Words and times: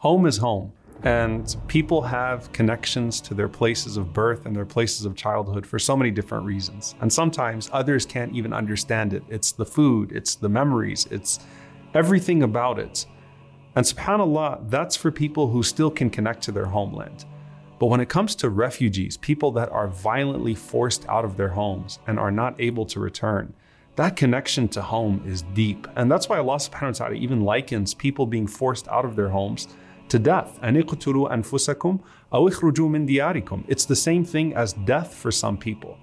home 0.00 0.26
is 0.26 0.38
home. 0.38 0.72
And 1.02 1.56
people 1.66 2.02
have 2.02 2.52
connections 2.52 3.22
to 3.22 3.32
their 3.32 3.48
places 3.48 3.96
of 3.96 4.12
birth 4.12 4.44
and 4.44 4.54
their 4.54 4.66
places 4.66 5.06
of 5.06 5.14
childhood 5.14 5.66
for 5.66 5.78
so 5.78 5.96
many 5.96 6.10
different 6.10 6.44
reasons. 6.44 6.94
And 7.00 7.10
sometimes 7.10 7.70
others 7.72 8.04
can't 8.04 8.34
even 8.34 8.52
understand 8.52 9.14
it. 9.14 9.22
It's 9.30 9.52
the 9.52 9.64
food, 9.64 10.12
it's 10.12 10.34
the 10.34 10.48
memories, 10.48 11.06
it's 11.10 11.38
everything 11.94 12.42
about 12.42 12.78
it. 12.78 13.06
And 13.76 13.86
subhanAllah, 13.86 14.68
that's 14.68 14.96
for 14.96 15.10
people 15.10 15.48
who 15.48 15.62
still 15.62 15.90
can 15.90 16.10
connect 16.10 16.42
to 16.42 16.52
their 16.52 16.66
homeland. 16.66 17.24
But 17.78 17.86
when 17.86 18.00
it 18.00 18.10
comes 18.10 18.34
to 18.36 18.50
refugees, 18.50 19.16
people 19.16 19.52
that 19.52 19.70
are 19.70 19.88
violently 19.88 20.54
forced 20.54 21.08
out 21.08 21.24
of 21.24 21.38
their 21.38 21.48
homes 21.48 21.98
and 22.06 22.18
are 22.18 22.30
not 22.30 22.60
able 22.60 22.84
to 22.86 23.00
return, 23.00 23.54
that 23.96 24.16
connection 24.16 24.68
to 24.68 24.82
home 24.82 25.22
is 25.26 25.42
deep. 25.54 25.86
And 25.96 26.10
that's 26.10 26.28
why 26.28 26.38
Allah 26.38 26.56
subhanahu 26.56 27.00
wa 27.00 27.06
ta'ala 27.06 27.14
even 27.14 27.42
likens 27.42 27.94
people 27.94 28.26
being 28.26 28.46
forced 28.46 28.86
out 28.88 29.04
of 29.04 29.16
their 29.16 29.28
homes 29.28 29.68
to 30.09 30.19
death. 30.19 30.59
It's 30.61 30.95
the 33.85 33.95
same 33.95 34.25
thing 34.25 34.55
as 34.55 34.73
death 34.73 35.13
for 35.13 35.31
some 35.31 35.57
people. 35.57 35.97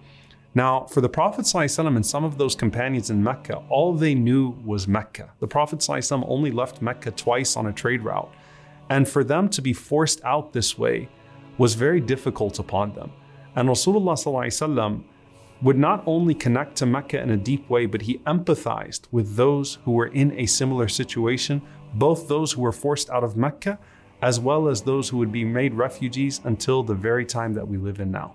Now, 0.55 0.85
for 0.85 1.01
the 1.01 1.09
Prophet 1.09 1.47
ﷺ 1.47 1.97
and 1.97 2.05
some 2.05 2.25
of 2.25 2.37
those 2.37 2.55
companions 2.55 3.09
in 3.09 3.25
Mecca, 3.25 3.63
all 3.71 3.95
they 3.95 4.15
knew 4.15 4.51
was 4.65 4.87
Mecca. 4.87 5.31
The 5.41 5.49
Prophet 5.49 5.79
ﷺ 5.79 6.23
only 6.29 6.51
left 6.51 6.83
Mecca 6.83 7.11
twice 7.13 7.57
on 7.57 7.69
a 7.69 7.73
trade 7.73 8.03
route. 8.03 8.31
And 8.91 9.09
for 9.09 9.25
them 9.25 9.49
to 9.49 9.63
be 9.63 9.73
forced 9.73 10.23
out 10.25 10.53
this 10.53 10.77
way 10.77 11.09
was 11.57 11.75
very 11.75 12.01
difficult 12.01 12.59
upon 12.59 12.93
them. 12.93 13.13
And 13.57 13.69
Rasulullah 13.69 14.13
ﷺ 14.13 15.05
would 15.63 15.79
not 15.79 16.03
only 16.07 16.35
connect 16.35 16.77
to 16.77 16.87
Mecca 16.87 17.23
in 17.23 17.31
a 17.31 17.37
deep 17.37 17.71
way, 17.71 17.87
but 17.87 18.03
he 18.03 18.19
empathized 18.19 19.07
with 19.11 19.37
those 19.37 19.79
who 19.85 19.93
were 19.93 20.09
in 20.09 20.39
a 20.39 20.45
similar 20.45 20.89
situation, 20.89 21.63
both 21.95 22.29
those 22.29 22.53
who 22.53 22.61
were 22.61 22.73
forced 22.73 23.09
out 23.09 23.25
of 23.25 23.37
Mecca 23.37 23.79
as 24.22 24.40
well 24.40 24.68
as 24.68 24.82
those 24.82 25.10
who 25.10 25.18
would 25.18 25.32
be 25.32 25.44
made 25.44 25.74
refugees 25.74 26.42
until 26.44 26.84
the 26.84 26.96
very 26.96 27.26
time 27.26 27.54
that 27.54 27.68
we 27.68 27.78
live 27.78 28.00
in 28.00 28.12
now. 28.12 28.34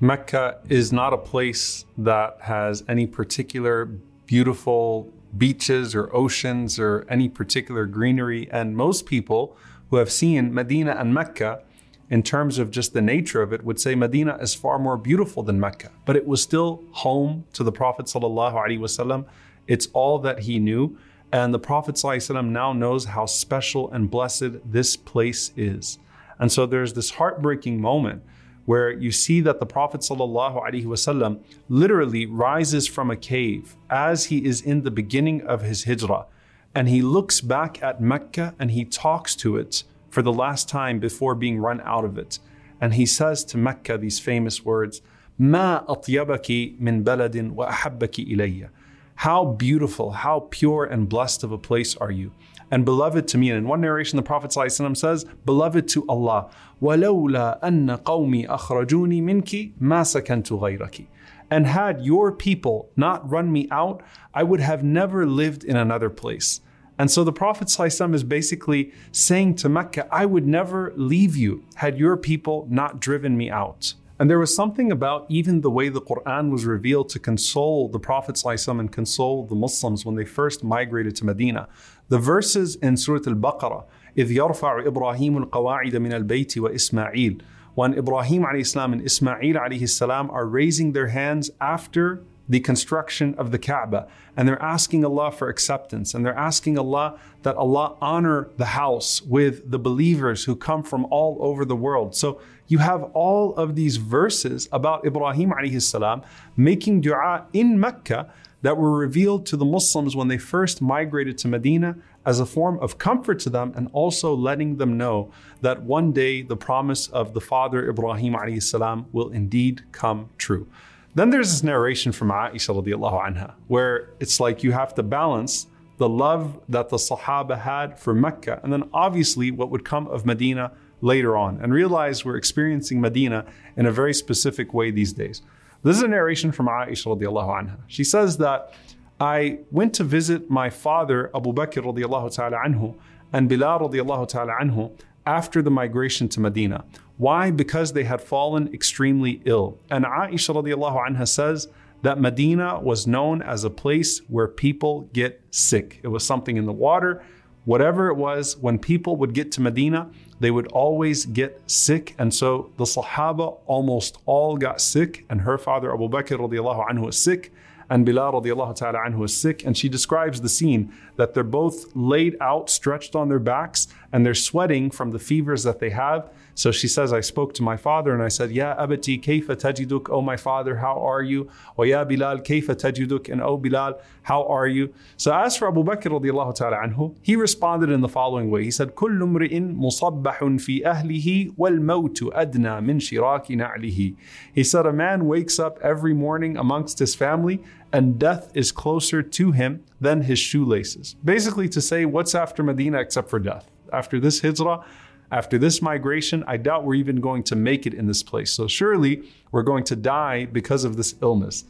Mecca 0.00 0.58
is 0.68 0.92
not 0.92 1.14
a 1.14 1.16
place 1.16 1.86
that 1.96 2.36
has 2.42 2.84
any 2.88 3.06
particular 3.06 3.86
beautiful 4.26 5.10
beaches 5.38 5.94
or 5.94 6.14
oceans 6.14 6.78
or 6.78 7.06
any 7.08 7.28
particular 7.28 7.86
greenery. 7.86 8.46
And 8.50 8.76
most 8.76 9.06
people 9.06 9.56
who 9.88 9.96
have 9.96 10.12
seen 10.12 10.52
Medina 10.52 10.92
and 10.98 11.14
Mecca, 11.14 11.62
in 12.09 12.23
terms 12.23 12.57
of 12.57 12.71
just 12.71 12.93
the 12.93 13.01
nature 13.01 13.41
of 13.41 13.53
it, 13.53 13.63
would 13.63 13.79
say 13.79 13.93
Medina 13.93 14.37
is 14.41 14.55
far 14.55 14.79
more 14.79 14.97
beautiful 14.97 15.43
than 15.43 15.59
Mecca. 15.59 15.91
But 16.05 16.15
it 16.15 16.25
was 16.25 16.41
still 16.41 16.83
home 16.91 17.45
to 17.53 17.63
the 17.63 17.71
Prophet. 17.71 18.07
ﷺ. 18.07 19.25
It's 19.67 19.87
all 19.93 20.17
that 20.19 20.39
he 20.39 20.57
knew. 20.57 20.97
And 21.31 21.53
the 21.53 21.59
Prophet 21.59 21.95
ﷺ 21.95 22.49
now 22.49 22.73
knows 22.73 23.05
how 23.05 23.27
special 23.27 23.91
and 23.91 24.09
blessed 24.09 24.71
this 24.71 24.95
place 24.95 25.51
is. 25.55 25.99
And 26.39 26.51
so 26.51 26.65
there's 26.65 26.93
this 26.93 27.11
heartbreaking 27.11 27.79
moment 27.79 28.23
where 28.65 28.91
you 28.91 29.11
see 29.11 29.41
that 29.41 29.59
the 29.59 29.65
Prophet 29.65 30.01
ﷺ 30.01 31.39
literally 31.69 32.25
rises 32.25 32.87
from 32.87 33.11
a 33.11 33.15
cave 33.15 33.75
as 33.89 34.25
he 34.25 34.45
is 34.45 34.61
in 34.61 34.83
the 34.83 34.91
beginning 34.91 35.41
of 35.41 35.61
his 35.61 35.83
hijrah. 35.83 36.25
And 36.73 36.87
he 36.87 37.01
looks 37.01 37.41
back 37.41 37.81
at 37.83 38.01
Mecca 38.01 38.55
and 38.57 38.71
he 38.71 38.85
talks 38.85 39.35
to 39.37 39.57
it 39.57 39.83
for 40.13 40.21
the 40.21 40.33
last 40.33 40.67
time 40.67 40.99
before 40.99 41.35
being 41.35 41.59
run 41.59 41.81
out 41.81 42.05
of 42.05 42.17
it. 42.17 42.39
And 42.81 42.93
he 42.93 43.05
says 43.05 43.43
to 43.45 43.57
Mecca 43.57 43.97
these 43.97 44.19
famous 44.19 44.63
words, 44.63 45.01
ما 45.39 45.85
أطيبك 45.87 46.79
من 46.79 47.03
بلد 47.03 47.55
وأحبك 47.55 48.27
إلي. 48.27 48.69
How 49.15 49.45
beautiful, 49.45 50.11
how 50.11 50.47
pure 50.49 50.85
and 50.85 51.09
blessed 51.09 51.43
of 51.43 51.51
a 51.51 51.57
place 51.57 51.95
are 51.97 52.11
you 52.11 52.31
and 52.71 52.85
beloved 52.85 53.27
to 53.29 53.37
me. 53.37 53.49
And 53.49 53.57
in 53.57 53.67
one 53.67 53.81
narration, 53.81 54.17
the 54.17 54.23
Prophet 54.23 54.51
ﷺ 54.51 54.97
says, 54.97 55.25
beloved 55.45 55.87
to 55.89 56.05
Allah. 56.07 56.49
وَلَوْلَا 56.81 57.61
أَنَّ 57.61 58.03
قَوْمِي 58.03 58.47
أَخْرَجُونِي 58.47 59.21
مِنْكِ 59.21 59.73
مَا 59.81 60.01
سَكَنْتُ 60.01 60.47
غَيْرَكِ 60.59 61.07
And 61.49 61.67
had 61.67 62.05
your 62.05 62.31
people 62.31 62.91
not 62.95 63.29
run 63.29 63.51
me 63.51 63.67
out, 63.71 64.01
I 64.33 64.43
would 64.43 64.59
have 64.59 64.83
never 64.83 65.25
lived 65.25 65.63
in 65.63 65.75
another 65.75 66.09
place. 66.09 66.61
And 66.97 67.09
so 67.09 67.23
the 67.23 67.31
Prophet 67.31 67.69
ﷺ 67.69 68.13
is 68.13 68.23
basically 68.23 68.91
saying 69.11 69.55
to 69.55 69.69
Mecca, 69.69 70.07
I 70.11 70.25
would 70.25 70.45
never 70.45 70.91
leave 70.97 71.35
you 71.35 71.63
had 71.75 71.97
your 71.97 72.17
people 72.17 72.67
not 72.69 72.99
driven 72.99 73.37
me 73.37 73.49
out. 73.49 73.93
And 74.19 74.29
there 74.29 74.37
was 74.37 74.53
something 74.53 74.91
about 74.91 75.25
even 75.29 75.61
the 75.61 75.71
way 75.71 75.87
the 75.87 76.01
Quran 76.01 76.51
was 76.51 76.65
revealed 76.65 77.07
to 77.09 77.19
console 77.19 77.87
the 77.87 77.99
Prophet 77.99 78.35
ﷺ 78.35 78.79
and 78.79 78.91
console 78.91 79.45
the 79.45 79.55
Muslims 79.55 80.05
when 80.05 80.15
they 80.15 80.25
first 80.25 80.61
migrated 80.61 81.15
to 81.15 81.25
Medina. 81.25 81.69
The 82.09 82.19
verses 82.19 82.75
in 82.75 82.97
Surah 82.97 83.21
Al-Baqarah, 83.27 83.85
إذ 84.17 84.29
يرفع 84.31 84.85
إبراهيم 84.85 85.37
القواعد 85.37 85.95
من 85.95 86.11
البيت 86.11 86.57
وإسماعيل 86.57 87.41
when 87.75 87.93
Ibrahim 87.97 88.43
السلام, 88.43 88.91
and 88.91 89.01
Ismail 89.01 89.53
السلام, 89.53 90.29
are 90.31 90.45
raising 90.45 90.91
their 90.91 91.07
hands 91.07 91.49
after 91.61 92.25
the 92.48 92.60
construction 92.60 93.34
of 93.36 93.50
the 93.50 93.58
Kaaba. 93.58 94.06
And 94.36 94.46
they're 94.48 94.62
asking 94.62 95.04
Allah 95.04 95.30
for 95.32 95.48
acceptance. 95.48 96.14
And 96.14 96.24
they're 96.24 96.36
asking 96.36 96.78
Allah 96.78 97.18
that 97.42 97.56
Allah 97.56 97.96
honor 98.00 98.50
the 98.56 98.66
house 98.66 99.22
with 99.22 99.70
the 99.70 99.78
believers 99.78 100.44
who 100.44 100.56
come 100.56 100.82
from 100.82 101.06
all 101.10 101.38
over 101.40 101.64
the 101.64 101.76
world. 101.76 102.14
So 102.14 102.40
you 102.66 102.78
have 102.78 103.02
all 103.14 103.54
of 103.56 103.76
these 103.76 103.96
verses 103.96 104.68
about 104.72 105.06
Ibrahim 105.06 105.50
alayhi 105.50 105.80
salam 105.80 106.22
making 106.56 107.02
dua 107.02 107.46
in 107.52 107.78
Mecca 107.78 108.32
that 108.62 108.78
were 108.78 108.96
revealed 108.96 109.44
to 109.44 109.58
the 109.58 109.64
Muslims 109.64 110.16
when 110.16 110.28
they 110.28 110.38
first 110.38 110.80
migrated 110.80 111.36
to 111.36 111.48
Medina 111.48 111.96
as 112.24 112.40
a 112.40 112.46
form 112.46 112.78
of 112.80 112.96
comfort 112.96 113.38
to 113.40 113.50
them 113.50 113.74
and 113.76 113.88
also 113.92 114.34
letting 114.34 114.78
them 114.78 114.96
know 114.96 115.30
that 115.60 115.82
one 115.82 116.12
day 116.12 116.40
the 116.40 116.56
promise 116.56 117.08
of 117.08 117.34
the 117.34 117.42
father 117.42 117.86
Ibrahim 117.88 118.32
alayhi 118.32 118.62
salam 118.62 119.06
will 119.12 119.28
indeed 119.28 119.82
come 119.92 120.30
true. 120.38 120.66
Then 121.14 121.30
there's 121.30 121.50
this 121.50 121.62
narration 121.62 122.10
from 122.12 122.30
Aisha 122.30 122.74
radiallahu 122.74 123.24
anha 123.24 123.54
where 123.68 124.10
it's 124.18 124.40
like 124.40 124.64
you 124.64 124.72
have 124.72 124.94
to 124.94 125.02
balance 125.02 125.66
the 125.98 126.08
love 126.08 126.60
that 126.68 126.88
the 126.88 126.96
Sahaba 126.96 127.58
had 127.60 127.98
for 128.00 128.12
Mecca 128.12 128.60
and 128.64 128.72
then 128.72 128.88
obviously 128.92 129.52
what 129.52 129.70
would 129.70 129.84
come 129.84 130.08
of 130.08 130.26
Medina 130.26 130.72
later 131.00 131.36
on 131.36 131.60
and 131.62 131.72
realize 131.72 132.24
we're 132.24 132.36
experiencing 132.36 133.00
Medina 133.00 133.44
in 133.76 133.86
a 133.86 133.92
very 133.92 134.12
specific 134.12 134.74
way 134.74 134.90
these 134.90 135.12
days. 135.12 135.42
This 135.84 135.96
is 135.96 136.02
a 136.02 136.08
narration 136.08 136.50
from 136.50 136.66
Aisha 136.66 137.16
radiallahu 137.16 137.62
anha. 137.62 137.76
She 137.86 138.02
says 138.02 138.38
that 138.38 138.74
I 139.20 139.60
went 139.70 139.94
to 139.94 140.04
visit 140.04 140.50
my 140.50 140.68
father 140.68 141.30
Abu 141.34 141.52
Bakr 141.52 141.84
radiallahu 141.84 142.34
ta'ala 142.34 142.58
anhu 142.66 142.96
and 143.32 143.48
Bilal 143.48 143.80
radiallahu 143.88 144.28
ta'ala 144.28 144.54
anhu 144.60 144.90
after 145.26 145.62
the 145.62 145.70
migration 145.70 146.28
to 146.30 146.40
Medina. 146.40 146.84
Why? 147.16 147.50
Because 147.50 147.92
they 147.92 148.04
had 148.04 148.20
fallen 148.20 148.72
extremely 148.74 149.40
ill. 149.44 149.78
And 149.90 150.04
Aisha 150.04 150.54
radiallahu 150.54 151.06
anha 151.08 151.28
says 151.28 151.68
that 152.02 152.20
Medina 152.20 152.80
was 152.80 153.06
known 153.06 153.40
as 153.40 153.64
a 153.64 153.70
place 153.70 154.18
where 154.28 154.48
people 154.48 155.08
get 155.12 155.40
sick. 155.50 156.00
It 156.02 156.08
was 156.08 156.24
something 156.24 156.56
in 156.56 156.66
the 156.66 156.72
water, 156.72 157.22
whatever 157.64 158.08
it 158.08 158.14
was, 158.14 158.56
when 158.58 158.78
people 158.78 159.16
would 159.16 159.32
get 159.32 159.50
to 159.52 159.60
Medina, 159.60 160.10
they 160.40 160.50
would 160.50 160.66
always 160.68 161.24
get 161.24 161.62
sick. 161.66 162.14
And 162.18 162.34
so 162.34 162.72
the 162.76 162.84
Sahaba 162.84 163.58
almost 163.66 164.18
all 164.26 164.56
got 164.56 164.80
sick, 164.80 165.24
and 165.30 165.40
her 165.42 165.56
father 165.56 165.94
Abu 165.94 166.08
Bakr 166.08 166.38
radiallahu 166.38 166.90
anhu 166.90 167.06
was 167.06 167.18
sick, 167.18 167.52
and 167.90 168.04
Bilal 168.06 168.32
radiallahu 168.32 168.76
ta'ala 168.76 169.16
was 169.16 169.36
sick. 169.36 169.64
And 169.64 169.76
she 169.76 169.88
describes 169.88 170.40
the 170.40 170.48
scene 170.48 170.92
that 171.16 171.34
they're 171.34 171.44
both 171.44 171.94
laid 171.94 172.36
out, 172.40 172.70
stretched 172.70 173.14
on 173.14 173.28
their 173.28 173.38
backs, 173.38 173.88
and 174.12 174.24
they're 174.24 174.34
sweating 174.34 174.90
from 174.90 175.10
the 175.10 175.18
fevers 175.18 175.62
that 175.64 175.80
they 175.80 175.90
have. 175.90 176.30
So 176.55 176.71
she 176.71 176.87
says, 176.87 177.13
I 177.13 177.21
spoke 177.21 177.53
to 177.55 177.63
my 177.63 177.77
father 177.77 178.13
and 178.13 178.21
I 178.21 178.27
said, 178.27 178.51
Ya 178.51 178.75
abati 178.77 179.17
kayfa 179.17 179.55
tajiduk, 179.55 180.09
O 180.09 180.21
my 180.21 180.35
father, 180.35 180.77
how 180.77 180.99
are 180.99 181.21
you? 181.21 181.49
Wa 181.77 181.85
ya 181.85 182.03
Bilal 182.03 182.39
kayfa 182.39 182.75
tajiduk, 182.75 183.29
and 183.31 183.41
O 183.41 183.57
Bilal, 183.57 183.99
how 184.23 184.43
are 184.43 184.67
you? 184.67 184.93
So 185.15 185.33
as 185.33 185.55
for 185.55 185.67
Abu 185.69 185.83
Bakr 185.83 186.11
radiallahu 186.19 186.55
ta'ala 186.55 186.77
anhu, 186.77 187.15
he 187.21 187.35
responded 187.35 187.89
in 187.89 188.01
the 188.01 188.09
following 188.09 188.49
way. 188.49 188.63
He 188.65 188.71
said, 188.71 188.95
كل 188.95 189.21
امرئ 189.21 189.59
مصبح 189.59 190.43
في 190.59 190.85
أهله 190.85 191.53
والموت 191.57 192.33
أدنى 192.33 192.81
من 192.81 192.99
شراك 192.99 193.51
نعله. 193.51 194.15
He 194.53 194.63
said, 194.63 194.85
a 194.85 194.93
man 194.93 195.25
wakes 195.27 195.59
up 195.59 195.79
every 195.81 196.13
morning 196.13 196.57
amongst 196.57 196.99
his 196.99 197.15
family 197.15 197.63
and 197.91 198.19
death 198.19 198.51
is 198.53 198.71
closer 198.71 199.21
to 199.23 199.51
him 199.51 199.83
than 199.99 200.21
his 200.21 200.39
shoelaces. 200.39 201.15
Basically 201.23 201.69
to 201.69 201.81
say, 201.81 202.05
what's 202.05 202.35
after 202.35 202.63
Medina 202.63 202.99
except 202.99 203.29
for 203.29 203.39
death? 203.39 203.69
After 203.91 204.19
this 204.19 204.41
hijrah, 204.41 204.85
after 205.34 205.58
this 205.58 205.82
migration, 205.82 206.44
I 206.46 206.58
doubt 206.58 206.84
we're 206.84 206.94
even 206.94 207.20
going 207.20 207.42
to 207.44 207.56
make 207.56 207.86
it 207.88 207.94
in 207.94 208.06
this 208.06 208.22
place. 208.22 208.52
So 208.52 208.68
surely 208.68 209.28
we're 209.50 209.64
going 209.64 209.82
to 209.84 209.96
die 209.96 210.44
because 210.44 210.84
of 210.84 210.96
this 210.96 211.16
illness. 211.20 211.64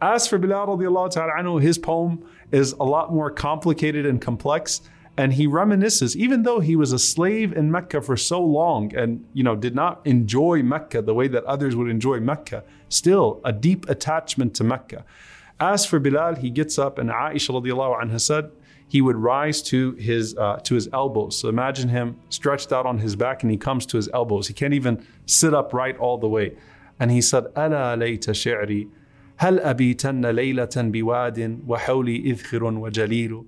As 0.00 0.26
for 0.26 0.38
Bilal 0.38 0.68
radiallahu 0.68 1.10
ta'ala 1.10 1.60
his 1.60 1.76
poem 1.76 2.24
is 2.50 2.72
a 2.72 2.82
lot 2.82 3.12
more 3.12 3.30
complicated 3.30 4.06
and 4.06 4.22
complex. 4.22 4.80
and 5.18 5.34
he 5.34 5.46
reminisces 5.46 6.16
even 6.16 6.44
though 6.44 6.60
he 6.60 6.76
was 6.82 6.92
a 6.92 6.98
slave 6.98 7.52
in 7.60 7.70
Mecca 7.70 8.00
for 8.00 8.16
so 8.16 8.38
long 8.58 8.82
and 9.00 9.10
you 9.38 9.44
know 9.46 9.56
did 9.66 9.74
not 9.74 9.94
enjoy 10.14 10.62
Mecca 10.62 11.02
the 11.02 11.16
way 11.20 11.26
that 11.34 11.44
others 11.54 11.72
would 11.76 11.90
enjoy 11.96 12.18
Mecca 12.20 12.62
still 13.00 13.26
a 13.44 13.52
deep 13.66 13.82
attachment 13.94 14.54
to 14.58 14.64
Mecca 14.72 15.00
as 15.72 15.84
for 15.90 15.98
Bilal 16.06 16.36
he 16.44 16.48
gets 16.60 16.78
up 16.86 16.94
and 17.00 17.10
Aisha 17.10 17.50
radiallahu 17.58 18.00
anha 18.02 18.20
said 18.28 18.44
he 18.89 19.01
would 19.01 19.15
rise 19.17 19.61
to 19.61 19.93
his 19.93 20.35
uh, 20.37 20.57
to 20.57 20.75
his 20.75 20.87
elbows 20.93 21.37
so 21.39 21.49
imagine 21.49 21.89
him 21.89 22.15
stretched 22.29 22.71
out 22.71 22.85
on 22.85 22.99
his 22.99 23.15
back 23.15 23.43
and 23.43 23.51
he 23.51 23.57
comes 23.57 23.85
to 23.85 23.97
his 23.97 24.09
elbows 24.13 24.47
he 24.47 24.53
can't 24.53 24.73
even 24.73 25.05
sit 25.25 25.53
upright 25.53 25.97
all 25.97 26.17
the 26.17 26.29
way 26.29 26.55
and 26.99 27.11
he 27.11 27.21
said 27.21 27.45
ألا 27.57 27.95
ليت 27.95 28.31
شعري 28.31 28.87
هل 29.37 29.59
أبيتن 29.59 30.25
ليلة 30.25 30.75
بواد 30.77 31.59
وحولي 31.67 32.15
إذخر 32.15 32.63
وجليل 32.63 33.43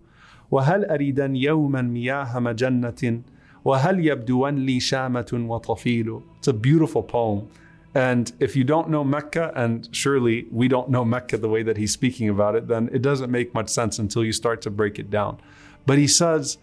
وهل 0.51 0.85
أريدن 0.85 1.35
يوما 1.35 1.81
مياه 1.81 2.39
مجنة 2.39 3.21
وهل 3.65 4.05
يبدون 4.07 4.55
لي 4.55 4.79
شامة 4.79 5.31
وطفيل 5.33 6.21
It's 6.39 6.47
a 6.47 6.53
beautiful 6.53 7.03
poem. 7.03 7.47
And 7.94 8.32
if 8.40 8.56
you 8.56 8.64
don't 8.64 8.88
know 8.88 9.04
Mecca, 9.04 9.52
and 9.54 9.88
surely 9.94 10.46
we 10.50 10.66
don't 10.66 10.88
know 10.88 11.04
Mecca 11.04 11.36
the 11.36 11.48
way 11.48 11.62
that 11.62 11.76
he's 11.76 11.92
speaking 11.92 12.28
about 12.28 12.54
it, 12.54 12.68
then 12.68 12.88
it 12.92 13.02
doesn't 13.02 13.30
make 13.30 13.52
much 13.52 13.68
sense 13.68 13.98
until 13.98 14.24
you 14.24 14.32
start 14.32 14.62
to 14.62 14.70
break 14.70 14.98
it 14.98 15.10
down. 15.10 15.40
But 15.84 15.98
he 15.98 16.06
says, 16.06 16.58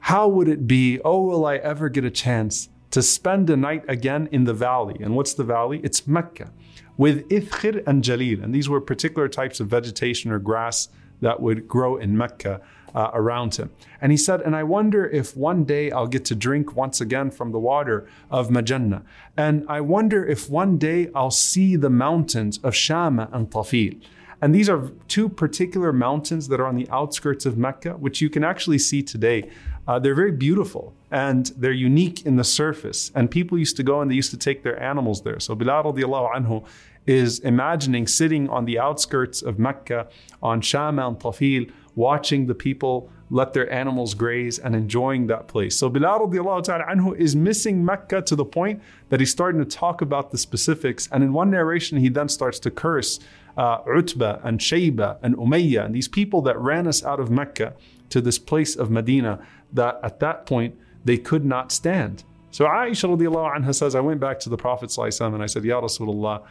How 0.00 0.28
would 0.28 0.48
it 0.48 0.66
be, 0.66 0.98
oh, 1.04 1.22
will 1.22 1.44
I 1.44 1.56
ever 1.56 1.88
get 1.88 2.04
a 2.04 2.10
chance 2.10 2.70
to 2.90 3.02
spend 3.02 3.50
a 3.50 3.56
night 3.56 3.84
again 3.86 4.28
in 4.32 4.44
the 4.44 4.54
valley? 4.54 4.96
And 5.00 5.14
what's 5.14 5.34
the 5.34 5.44
valley? 5.44 5.80
It's 5.84 6.06
Mecca 6.06 6.50
with 6.96 7.28
ithkhir 7.28 7.82
and 7.86 8.02
jalil. 8.02 8.42
And 8.42 8.54
these 8.54 8.68
were 8.68 8.80
particular 8.80 9.28
types 9.28 9.60
of 9.60 9.68
vegetation 9.68 10.30
or 10.30 10.38
grass 10.38 10.88
that 11.20 11.40
would 11.40 11.68
grow 11.68 11.96
in 11.96 12.16
Mecca 12.16 12.60
uh, 12.94 13.10
around 13.14 13.56
him. 13.56 13.70
And 14.00 14.12
he 14.12 14.18
said, 14.18 14.40
And 14.40 14.54
I 14.54 14.62
wonder 14.62 15.06
if 15.06 15.36
one 15.36 15.64
day 15.64 15.90
I'll 15.90 16.06
get 16.06 16.24
to 16.26 16.34
drink 16.34 16.76
once 16.76 17.00
again 17.00 17.30
from 17.30 17.52
the 17.52 17.58
water 17.58 18.08
of 18.30 18.50
Majannah. 18.50 19.02
And 19.36 19.64
I 19.68 19.80
wonder 19.80 20.26
if 20.26 20.50
one 20.50 20.78
day 20.78 21.10
I'll 21.14 21.30
see 21.30 21.76
the 21.76 21.90
mountains 21.90 22.58
of 22.62 22.74
Shama 22.74 23.28
and 23.32 23.50
Tafil. 23.50 24.00
And 24.42 24.52
these 24.52 24.68
are 24.68 24.90
two 25.06 25.28
particular 25.28 25.92
mountains 25.92 26.48
that 26.48 26.58
are 26.60 26.66
on 26.66 26.74
the 26.74 26.88
outskirts 26.90 27.46
of 27.46 27.56
Mecca, 27.56 27.92
which 27.92 28.20
you 28.20 28.28
can 28.28 28.42
actually 28.42 28.78
see 28.78 29.00
today. 29.00 29.48
Uh, 29.86 30.00
they're 30.00 30.16
very 30.16 30.32
beautiful 30.32 30.94
and 31.12 31.46
they're 31.56 31.72
unique 31.72 32.26
in 32.26 32.36
the 32.36 32.44
surface. 32.44 33.12
And 33.14 33.30
people 33.30 33.56
used 33.56 33.76
to 33.76 33.84
go 33.84 34.00
and 34.00 34.10
they 34.10 34.16
used 34.16 34.32
to 34.32 34.36
take 34.36 34.64
their 34.64 34.80
animals 34.82 35.22
there. 35.22 35.38
So 35.38 35.54
Bilal 35.54 35.84
radiallahu 35.84 36.34
anhu 36.34 36.64
is 37.06 37.40
imagining 37.40 38.06
sitting 38.06 38.48
on 38.48 38.64
the 38.64 38.78
outskirts 38.78 39.42
of 39.42 39.58
Mecca 39.58 40.08
on 40.42 40.60
Shama 40.60 41.08
and 41.08 41.18
Tafil 41.18 41.70
watching 41.94 42.46
the 42.46 42.54
people 42.54 43.10
let 43.30 43.54
their 43.54 43.70
animals 43.72 44.14
graze 44.14 44.58
and 44.58 44.76
enjoying 44.76 45.26
that 45.26 45.48
place. 45.48 45.76
So 45.76 45.88
Bilal 45.88 46.20
radiallahu 46.20 46.64
ta'ala 46.64 46.84
anhu 46.84 47.16
is 47.16 47.34
missing 47.34 47.84
Mecca 47.84 48.20
to 48.22 48.36
the 48.36 48.44
point 48.44 48.82
that 49.08 49.20
he's 49.20 49.30
starting 49.30 49.58
to 49.58 49.64
talk 49.64 50.02
about 50.02 50.30
the 50.30 50.38
specifics. 50.38 51.08
And 51.10 51.24
in 51.24 51.32
one 51.32 51.50
narration, 51.50 51.98
he 51.98 52.10
then 52.10 52.28
starts 52.28 52.58
to 52.60 52.70
curse 52.70 53.20
uh, 53.56 53.78
Utbah 53.86 54.40
and 54.44 54.60
Shayba 54.60 55.18
and 55.22 55.34
Umayyah 55.36 55.86
and 55.86 55.94
these 55.94 56.08
people 56.08 56.42
that 56.42 56.58
ran 56.58 56.86
us 56.86 57.02
out 57.02 57.20
of 57.20 57.30
Mecca 57.30 57.74
to 58.10 58.20
this 58.20 58.38
place 58.38 58.76
of 58.76 58.90
Medina 58.90 59.44
that 59.72 59.98
at 60.02 60.20
that 60.20 60.44
point 60.44 60.78
they 61.04 61.16
could 61.16 61.44
not 61.44 61.72
stand. 61.72 62.24
So 62.50 62.66
Aisha 62.66 63.08
radiallahu 63.16 63.56
anha 63.56 63.74
says, 63.74 63.94
I 63.94 64.00
went 64.00 64.20
back 64.20 64.38
to 64.40 64.50
the 64.50 64.58
Prophet 64.58 64.94
and 64.98 65.42
I 65.42 65.46
said, 65.46 65.64
Ya 65.64 65.80
Rasulullah, 65.80 66.42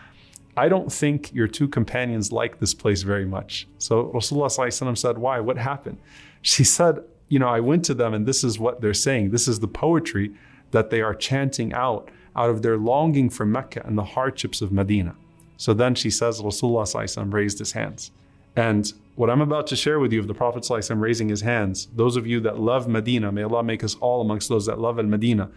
I 0.57 0.69
don't 0.69 0.92
think 0.92 1.33
your 1.33 1.48
two 1.48 1.68
companions 1.68 2.31
like 2.31 2.59
this 2.59 2.74
place 2.74 3.03
very 3.03 3.25
much. 3.25 3.68
So 3.77 4.12
Rasulullah 4.13 4.98
said, 4.98 5.18
Why? 5.18 5.39
What 5.39 5.57
happened? 5.57 5.98
She 6.42 6.63
said, 6.63 7.00
You 7.30 7.39
know, 7.39 7.48
I 7.48 7.59
went 7.59 7.86
to 7.86 7.94
them 7.94 8.13
and 8.13 8.25
this 8.25 8.44
is 8.44 8.59
what 8.59 8.81
they're 8.81 8.94
saying. 8.94 9.31
This 9.31 9.48
is 9.48 9.59
the 9.59 9.68
poetry 9.68 10.31
that 10.71 10.89
they 10.89 11.01
are 11.01 11.13
chanting 11.13 11.74
out 11.74 12.09
out 12.36 12.50
of 12.50 12.62
their 12.62 12.77
longing 12.77 13.30
for 13.30 13.45
Mecca 13.45 13.81
and 13.86 13.98
the 13.98 14.03
hardships 14.03 14.62
of 14.62 14.71
Medina. 14.71 15.15
So 15.57 15.74
then 15.74 15.95
she 15.95 16.09
says, 16.09 16.42
Rasulullah 16.42 17.33
raised 17.33 17.59
his 17.59 17.74
hands. 17.74 18.12
And 18.56 18.92
what 19.15 19.30
I'm 19.30 19.42
about 19.42 19.68
to 19.68 19.75
share 19.75 20.00
with 20.00 20.12
you 20.12 20.19
of 20.19 20.27
the 20.27 20.33
Prophet 20.33 20.68
raising 20.89 21.30
his 21.30 21.42
hands, 21.42 21.88
those 21.95 22.15
of 22.15 22.25
you 22.25 22.39
that 22.42 22.59
love 22.59 22.88
Medina, 22.88 23.31
may 23.31 23.44
Allah 23.44 23.63
make 23.63 23.83
us 23.83 23.95
all 23.95 24.21
amongst 24.21 24.50
those 24.50 24.65
that 24.65 24.80
love 24.80 24.98
Al 24.98 25.06
Medina, 25.06 25.50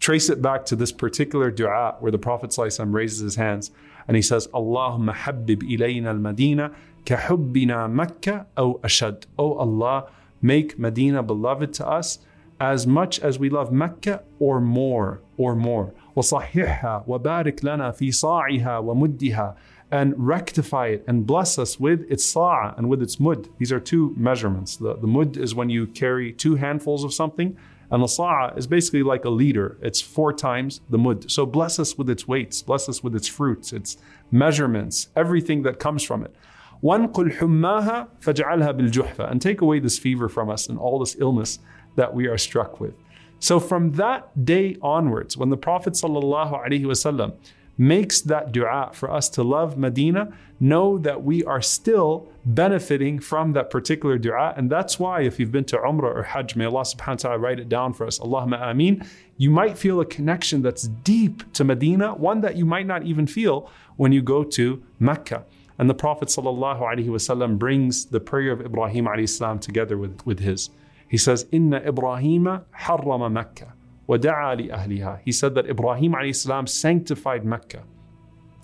trace 0.00 0.28
it 0.28 0.42
back 0.42 0.64
to 0.66 0.76
this 0.76 0.92
particular 0.92 1.50
dua 1.50 1.96
where 2.00 2.10
the 2.10 2.18
Prophet 2.18 2.56
raises 2.86 3.20
his 3.20 3.36
hands. 3.36 3.70
And 4.07 4.15
he 4.15 4.21
says, 4.21 4.47
Allahumma 4.47 5.13
habib 5.13 5.63
ilayna 5.63 6.07
al-Madina 6.07 6.73
kahubbina 7.05 7.91
Makkah 7.91 8.47
aw 8.57 8.73
ashad. 8.79 9.25
Oh 9.37 9.53
Allah, 9.53 10.09
make 10.41 10.77
Medina 10.77 11.23
beloved 11.23 11.73
to 11.75 11.87
us 11.87 12.19
as 12.59 12.85
much 12.85 13.19
as 13.19 13.39
we 13.39 13.49
love 13.49 13.71
Mecca 13.71 14.21
or 14.39 14.61
more, 14.61 15.21
or 15.37 15.55
more. 15.55 15.93
وصححها 16.15 17.05
وبارك 17.07 17.65
لنا 17.65 17.91
في 17.91 18.11
صاعها 18.11 18.77
ومدها 18.79 19.55
and 19.91 20.13
rectify 20.17 20.87
it 20.87 21.03
and 21.07 21.27
bless 21.27 21.59
us 21.59 21.79
with 21.79 22.09
its 22.09 22.25
sa'a 22.25 22.73
and 22.77 22.87
with 22.87 23.01
its 23.01 23.19
mud. 23.19 23.49
These 23.57 23.73
are 23.73 23.79
two 23.79 24.13
measurements. 24.15 24.77
The, 24.77 24.95
the 24.95 25.07
mud 25.07 25.35
is 25.35 25.53
when 25.53 25.69
you 25.69 25.85
carry 25.85 26.31
two 26.31 26.55
handfuls 26.55 27.03
of 27.03 27.13
something, 27.13 27.57
and 27.90 28.02
the 28.02 28.06
sa'a 28.06 28.54
is 28.56 28.66
basically 28.66 29.02
like 29.02 29.24
a 29.24 29.30
liter. 29.30 29.78
It's 29.80 30.00
four 30.00 30.32
times 30.32 30.80
the 30.90 30.98
mud. 30.98 31.30
So 31.30 31.46
bless 31.46 31.78
us 31.78 31.96
with 31.96 32.10
its 32.10 32.26
weights, 32.26 32.62
bless 32.62 32.88
us 32.88 33.02
with 33.02 33.14
its 33.14 33.28
fruits, 33.28 33.72
its 33.72 33.96
measurements, 34.30 35.08
everything 35.14 35.62
that 35.62 35.78
comes 35.78 36.02
from 36.02 36.24
it. 36.24 36.34
وَانْقُلْ 36.82 37.38
حُمَّاهَا 37.38 38.08
فَاجْعَلْهَا 38.20 38.78
بِالْجُحْفَةِ 38.78 39.30
And 39.30 39.40
take 39.40 39.60
away 39.60 39.78
this 39.78 39.98
fever 39.98 40.28
from 40.28 40.50
us 40.50 40.68
and 40.68 40.78
all 40.78 40.98
this 40.98 41.16
illness 41.18 41.58
that 41.94 42.12
we 42.12 42.26
are 42.26 42.38
struck 42.38 42.80
with. 42.80 42.94
So 43.38 43.60
from 43.60 43.92
that 43.92 44.44
day 44.44 44.76
onwards, 44.82 45.36
when 45.36 45.50
the 45.50 45.56
Prophet 45.56 45.94
sallallahu 45.94 46.66
alaihi 46.66 46.84
wasallam 46.84 47.34
makes 47.77 48.21
that 48.21 48.51
dua 48.51 48.91
for 48.93 49.09
us 49.09 49.27
to 49.29 49.43
love 49.43 49.77
Medina, 49.77 50.31
know 50.59 50.99
that 50.99 51.23
we 51.23 51.43
are 51.45 51.61
still 51.61 52.27
benefiting 52.45 53.19
from 53.19 53.53
that 53.53 53.69
particular 53.69 54.17
dua. 54.17 54.53
And 54.55 54.69
that's 54.69 54.99
why, 54.99 55.21
if 55.21 55.39
you've 55.39 55.51
been 55.51 55.65
to 55.65 55.77
Umrah 55.77 56.15
or 56.15 56.23
Hajj, 56.23 56.55
may 56.55 56.65
Allah 56.65 56.81
subhanahu 56.81 57.07
wa 57.07 57.15
ta'ala 57.15 57.37
write 57.39 57.59
it 57.59 57.69
down 57.69 57.93
for 57.93 58.05
us. 58.05 58.19
Allahumma 58.19 58.61
ameen. 58.69 59.03
You 59.37 59.49
might 59.49 59.77
feel 59.77 59.99
a 59.99 60.05
connection 60.05 60.61
that's 60.61 60.87
deep 60.87 61.51
to 61.53 61.63
Medina, 61.63 62.13
one 62.13 62.41
that 62.41 62.55
you 62.55 62.65
might 62.65 62.85
not 62.85 63.03
even 63.03 63.25
feel 63.25 63.69
when 63.97 64.11
you 64.11 64.21
go 64.21 64.43
to 64.43 64.83
Mecca. 64.99 65.43
And 65.79 65.89
the 65.89 65.95
Prophet 65.95 66.27
ﷺ 66.27 67.57
brings 67.57 68.05
the 68.05 68.19
prayer 68.19 68.51
of 68.51 68.61
Ibrahim 68.61 69.05
السلام, 69.05 69.59
together 69.59 69.97
with, 69.97 70.23
with 70.27 70.39
his. 70.39 70.69
He 71.07 71.17
says, 71.17 71.47
Inna 71.51 71.77
Ibrahim 71.77 72.61
harrama 72.77 73.31
Mecca. 73.31 73.73
وَدَعَى 74.07 74.69
لِأَهْلِهَا 74.69 75.19
He 75.23 75.31
said 75.31 75.55
that 75.55 75.69
Ibrahim 75.69 76.13
السلام, 76.13 76.67
sanctified 76.67 77.45
Mecca 77.45 77.83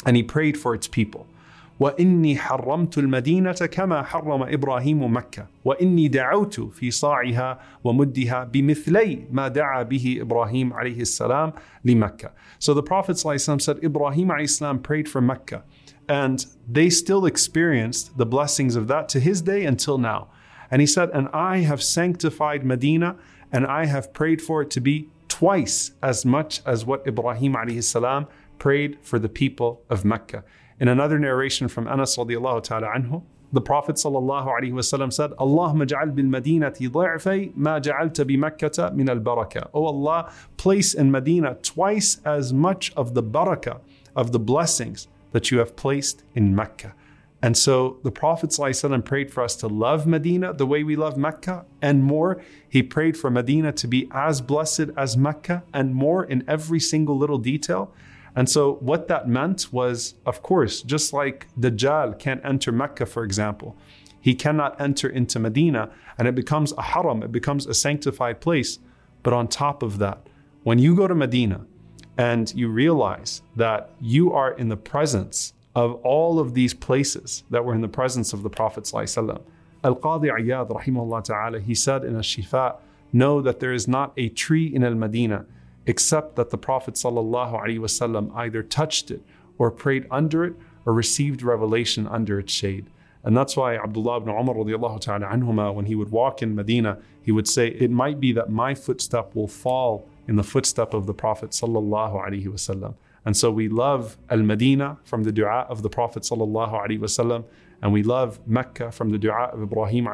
and 0.06 0.16
he 0.16 0.24
prayed 0.24 0.58
for 0.58 0.74
its 0.74 0.88
people. 0.88 1.28
وإني 1.80 2.38
حرمت 2.38 2.98
المدينة 2.98 3.66
كما 3.66 4.04
حرم 4.04 4.44
إبراهيم 4.44 5.16
مكة 5.16 5.48
وإني 5.66 6.08
دعوت 6.08 6.60
في 6.60 6.92
صاعها 6.92 7.60
ومدها 7.84 8.44
بمثلي 8.44 9.28
ما 9.32 9.48
دعا 9.48 9.84
به 9.84 10.18
إبراهيم 10.22 10.74
عليه 10.74 11.02
السلام 11.02 11.54
لمكة. 11.86 12.32
So 12.60 12.74
the 12.74 12.82
Prophet 12.82 13.18
ﷺ 13.18 13.62
said 13.62 13.78
Ibrahim 13.84 14.30
عليه 14.30 14.44
السلام 14.44 14.82
prayed 14.82 15.08
for 15.08 15.22
Mecca 15.22 15.64
and 16.10 16.46
they 16.68 16.90
still 16.90 17.26
experienced 17.26 18.18
the 18.18 18.26
blessings 18.26 18.76
of 18.76 18.88
that 18.88 19.08
to 19.10 19.20
his 19.20 19.42
day 19.42 19.66
until 19.66 19.98
now. 19.98 20.30
And 20.72 20.82
he 20.82 20.88
said, 20.88 21.10
and 21.14 21.28
I 21.34 21.60
have 21.60 21.84
sanctified 21.84 22.66
Medina 22.66 23.18
and 23.52 23.66
I 23.66 23.86
have 23.86 24.14
prayed 24.14 24.42
for 24.42 24.62
it 24.62 24.72
to 24.72 24.82
be 24.82 25.10
twice 25.42 25.92
as 26.02 26.26
much 26.26 26.62
as 26.66 26.86
what 26.86 27.06
Ibrahim 27.08 27.54
alayhi 27.54 27.84
salam 27.84 28.28
prayed 28.60 28.98
for 29.02 29.20
the 29.20 29.30
people 29.30 29.82
of 29.90 30.04
Mecca. 30.04 30.44
In 30.80 30.88
another 30.88 31.20
narration 31.20 31.68
from 31.68 31.88
Anas 31.88 32.18
radiallahu 32.18 32.64
ta'ala 32.64 32.88
anhu, 32.88 33.24
the 33.52 33.62
Prophet 33.62 33.96
sallallahu 33.96 34.48
alaihi 34.48 34.74
wasallam 34.74 35.12
said, 35.12 35.32
"Allahumma 35.32 35.88
ja'al 35.88 36.14
bil 36.14 36.26
madinati 36.26 36.90
ضعفي 36.90 37.56
ma 37.56 37.80
ja'alta 37.80 38.28
bi 38.28 38.36
Makkah 38.36 38.92
min 38.94 39.10
al 39.10 39.20
baraka." 39.20 39.70
Oh 39.74 39.86
Allah, 39.86 40.32
place 40.58 40.94
in 40.94 41.12
Medina 41.12 41.56
twice 41.62 42.20
as 42.26 42.52
much 42.52 42.92
of 42.96 43.14
the 43.14 43.24
barakah 43.24 43.80
of 44.16 44.32
the 44.32 44.40
blessings 44.40 45.08
that 45.32 45.50
you 45.50 45.60
have 45.60 45.76
placed 45.76 46.24
in 46.36 46.56
Mecca. 46.56 46.94
And 47.43 47.59
so 47.59 47.99
the 48.05 48.13
Prophet 48.13 48.51
ﷺ 48.51 49.05
prayed 49.05 49.33
for 49.33 49.43
us 49.43 49.57
to 49.57 49.67
love 49.67 50.07
Medina 50.07 50.53
the 50.53 50.67
way 50.67 50.85
we 50.85 50.95
love 50.95 51.17
Mecca 51.17 51.67
and 51.83 52.05
more. 52.05 52.41
He 52.69 52.85
prayed 52.85 53.17
for 53.17 53.31
Medina 53.31 53.73
to 53.73 53.89
be 53.89 54.09
as 54.13 54.41
blessed 54.41 54.91
as 54.97 55.17
Mecca 55.17 55.65
and 55.75 55.93
more 55.93 56.25
in 56.25 56.45
every 56.47 56.79
single 56.79 57.19
little 57.19 57.39
detail. 57.39 57.93
And 58.37 58.49
so 58.49 58.75
what 58.75 59.09
that 59.09 59.29
meant 59.29 59.73
was, 59.73 60.15
of 60.25 60.43
course, 60.43 60.83
just 60.83 61.13
like 61.13 61.49
Dajjal 61.59 62.19
can't 62.19 62.41
enter 62.45 62.71
Mecca, 62.71 63.07
for 63.07 63.25
example, 63.25 63.77
he 64.21 64.37
cannot 64.37 64.81
enter 64.81 65.09
into 65.09 65.41
Medina 65.41 65.91
and 66.17 66.29
it 66.29 66.37
becomes 66.37 66.73
a 66.79 66.83
haram, 66.83 67.25
it 67.25 67.33
becomes 67.33 67.67
a 67.67 67.75
sanctified 67.75 68.41
place. 68.41 68.79
But 69.25 69.33
on 69.33 69.49
top 69.49 69.83
of 69.83 69.99
that, 69.99 70.29
when 70.63 70.79
you 70.79 70.95
go 70.95 71.09
to 71.09 71.15
Medina 71.15 71.67
and 72.17 72.55
you 72.55 72.69
realize 72.69 73.43
that 73.57 73.91
you 74.01 74.33
are 74.33 74.53
in 74.53 74.69
the 74.69 74.77
presence 74.77 75.55
of 75.75 75.95
all 76.03 76.39
of 76.39 76.55
these 76.55 76.75
places 76.75 77.45
that 77.51 77.65
were 77.65 77.75
in 77.75 77.81
the 77.81 77.89
presence 77.89 78.33
of 78.33 78.43
the 78.43 78.51
Prophet 78.51 78.91
Al-Qadi 78.95 80.31
Iyad 80.31 80.69
rahimahullah 80.71 81.25
ta'ala, 81.25 81.61
he 81.61 81.75
said 81.75 82.05
in 82.05 82.17
Ash-Shifa 82.17 82.77
know 83.13 83.41
that 83.41 83.61
there 83.61 83.73
is 83.73 83.89
not 83.89 84.13
a 84.17 84.29
tree 84.29 84.73
in 84.73 84.85
Al 84.85 84.95
Medina 84.95 85.45
except 85.87 86.37
that 86.37 86.51
the 86.51 86.59
Prophet 86.59 86.95
ﷺ 86.95 88.37
either 88.37 88.63
touched 88.63 89.11
it 89.11 89.23
or 89.59 89.71
prayed 89.71 90.07
under 90.11 90.45
it 90.45 90.55
or 90.87 90.93
received 90.93 91.43
revelation 91.43 92.07
under 92.07 92.39
its 92.39 92.53
shade. 92.53 92.87
And 93.25 93.37
that's 93.37 93.57
why 93.57 93.77
Abdullah 93.77 94.19
ibn 94.19 94.31
Umar 94.31 94.55
radiallahu 94.55 95.01
ta'ala 95.01 95.27
anhuma, 95.27 95.75
when 95.75 95.87
he 95.87 95.95
would 95.95 96.11
walk 96.11 96.43
in 96.43 96.55
Medina, 96.55 96.99
he 97.23 97.31
would 97.33 97.49
say, 97.49 97.69
It 97.69 97.91
might 97.91 98.19
be 98.19 98.33
that 98.33 98.51
my 98.51 98.75
footstep 98.75 99.35
will 99.35 99.49
fall 99.49 100.09
in 100.27 100.37
the 100.37 100.43
footstep 100.43 100.95
of 100.95 101.07
the 101.07 101.15
Prophet 101.15 101.51
sallallahu 101.51 102.15
wasallam. 102.47 102.95
And 103.25 103.37
so 103.37 103.51
we 103.51 103.69
love 103.69 104.17
Al 104.31 104.43
Medina 104.43 104.99
from 105.05 105.23
the 105.23 105.33
dua 105.33 105.67
of 105.69 105.83
the 105.83 105.89
Prophet 105.89 106.29
and 107.83 107.93
we 107.93 108.03
love 108.03 108.41
Mecca 108.47 108.93
from 108.93 109.11
the 109.11 109.19
dua 109.19 109.51
of 109.53 109.63
Ibrahim. 109.63 110.07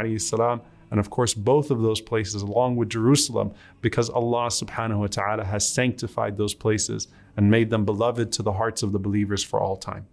And 0.90 0.98
of 0.98 1.10
course, 1.10 1.34
both 1.34 1.70
of 1.70 1.82
those 1.82 2.00
places, 2.00 2.40
along 2.42 2.76
with 2.76 2.88
Jerusalem, 2.88 3.52
because 3.82 4.08
Allah 4.08 4.46
subhanahu 4.46 4.98
wa 5.00 5.06
ta'ala 5.06 5.44
has 5.44 5.70
sanctified 5.70 6.38
those 6.38 6.54
places 6.54 7.08
and 7.36 7.50
made 7.50 7.68
them 7.68 7.84
beloved 7.84 8.32
to 8.32 8.42
the 8.42 8.52
hearts 8.52 8.82
of 8.82 8.92
the 8.92 8.98
believers 8.98 9.44
for 9.44 9.60
all 9.60 9.76
time. 9.76 10.06